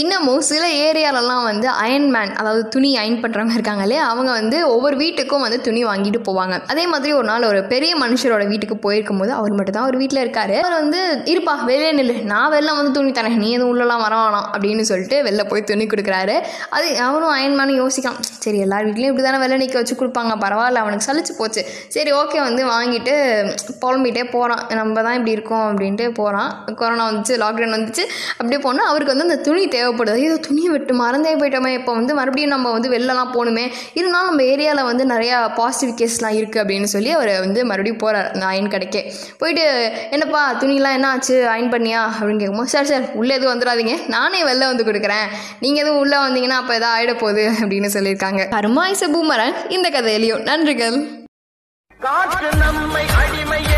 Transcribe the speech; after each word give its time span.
இன்னமும் 0.00 0.40
சில 0.48 0.64
ஏரியாலலாம் 0.86 1.42
வந்து 1.42 1.68
அயன்மேன் 1.82 2.32
அதாவது 2.34 2.62
துணி 2.68 2.88
அயன் 2.96 3.20
பண்ணுறவங்க 3.22 3.54
இருக்காங்க 3.54 3.82
இல்லையா? 3.82 4.02
அவங்க 4.08 4.30
வந்து 4.32 4.58
ஒவ்வொரு 4.68 4.96
வீட்டுக்கும் 4.96 5.44
வந்து 5.44 5.58
துணி 5.60 5.80
வாங்கிட்டு 5.84 6.20
போவாங்க. 6.28 6.54
அதே 6.66 6.84
மாதிரி 6.86 7.12
ஒரு 7.12 7.24
நாள் 7.24 7.44
ஒரு 7.44 7.60
பெரிய 7.64 7.92
மனுஷரோட 7.96 8.44
வீட்டுக்கு 8.48 8.76
போயிருக்கும் 8.76 9.18
போது 9.18 9.32
அவர் 9.32 9.52
மட்டும் 9.52 9.74
தான் 9.74 9.86
ஒரு 9.86 9.98
வீட்டில் 9.98 10.20
இருக்காரு. 10.24 10.56
அவர் 10.60 10.76
வந்து 10.82 11.00
இருப்பா 11.24 11.54
வெளியே 11.64 11.92
நில்லு. 11.92 12.16
நான் 12.22 12.52
வெளில 12.52 12.74
வந்து 12.76 12.92
துணி 12.92 13.10
தரேன். 13.10 13.36
நீ 13.36 13.48
எதுவும் 13.52 13.72
உள்ளலாம் 13.72 14.04
வர 14.04 14.14
வேணாம். 14.16 14.46
அப்படின்னு 14.52 14.84
சொல்லிட்டு 14.90 15.18
வெளில 15.22 15.44
போய் 15.48 15.64
துணி 15.64 15.86
கொடுக்குறாரு. 15.86 16.36
அது 16.70 16.88
அவனும் 16.98 17.34
அயன்மேனும் 17.36 17.80
யோசிக்கான் 17.82 18.18
சரி 18.44 18.58
எல்லார் 18.58 18.86
வீட்லேயும் 18.88 19.12
இப்படி 19.12 19.26
தானே 19.28 19.40
வெளில 19.44 19.60
நிற்க 19.64 19.78
வச்சு 19.80 19.96
கொடுப்பாங்க. 20.02 20.36
பரவாயில்ல 20.44 20.82
அவனுக்கு 20.84 21.08
சலிச்சு 21.08 21.34
போச்சு. 21.38 21.64
சரி 21.88 22.12
ஓகே 22.12 22.40
வந்து 22.48 22.64
வாங்கிட்டு 22.74 23.16
புலம்பிகிட்டே 23.82 24.26
போகிறான் 24.36 24.62
நம்ம 24.74 25.02
தான் 25.02 25.18
இப்படி 25.18 25.36
இருக்கோம் 25.38 25.66
அப்படின்ட்டு 25.70 26.08
போகிறான் 26.20 26.50
கொரோனா 26.82 27.06
வந்துச்சு 27.10 27.34
லாக்டவுன் 27.44 27.76
வந்துச்சு. 27.78 28.06
அப்படியே 28.36 28.62
போனால் 28.68 28.90
அவருக்கு 28.92 29.14
வந்து 29.16 29.28
அந்த 29.28 29.40
துணி 29.42 29.64
தேவை 29.68 29.87
தேவைப்படுது. 29.88 30.16
ஏதோ 30.16 30.36
துணியை 30.36 30.70
விட்டு 30.70 30.94
மறந்தே 30.94 31.34
போயிட்டோமே. 31.34 31.68
இப்போ 31.68 31.92
வந்து 31.92 32.14
மறுபடியும் 32.14 32.50
நம்ம 32.50 32.70
வந்து 32.70 32.90
வெளிலலாம் 32.90 33.32
போகணுமே 33.34 33.72
இருந்தாலும் 33.94 34.28
நம்ம 34.28 34.42
ஏரியாவில் 34.42 34.84
வந்து 34.84 35.06
நிறையா 35.06 35.54
பாசிட்டிவ் 35.54 35.98
கேஸ்லாம் 36.00 36.36
இருக்குது 36.38 36.62
அப்படின்னு 36.62 36.82
சொல்லி 36.82 37.10
அவர் 37.10 37.38
வந்து 37.38 37.64
மறுபடியும் 37.64 37.96
போகிறார் 37.96 38.30
அந்த 38.32 38.46
அயன் 38.46 38.68
கடைக்கே. 38.68 39.12
போயிட்டு 39.38 39.64
என்னப்பா 40.10 40.52
துணிலாம் 40.52 40.92
என்ன 40.92 41.08
ஆச்சு? 41.08 41.48
அயன் 41.48 41.72
பண்ணியா? 41.72 42.00
அப்படின்னு 42.20 42.38
கேட்கும்போது 42.38 42.68
சார் 42.68 42.84
சார் 42.84 43.12
உள்ளே 43.14 43.34
எதுவும் 43.34 43.54
வந்துடாதீங்க. 43.54 43.94
நானே 44.08 44.42
வெளில 44.42 44.58
வந்து 44.58 44.84
கொடுக்குறேன். 44.84 45.26
நீங்கள் 45.60 45.82
எதுவும் 45.82 46.00
உள்ளே 46.00 46.16
வந்தீங்கன்னா 46.16 46.58
அப்போ 46.62 46.74
எதாவது 46.74 46.96
ஆகிட 46.96 47.18
போகுது 47.18 47.50
அப்படின்னு 47.60 47.90
சொல்லியிருக்காங்க. 47.94 48.44
கருமாய்ச 48.50 49.08
பூமரன் 49.14 49.56
இந்த 49.68 49.90
கதையிலையும். 49.90 50.44
நன்றிகள். 50.50 51.26
காற்று 52.00 52.48
நம்மை 52.58 53.04
அடிமையே 53.22 53.77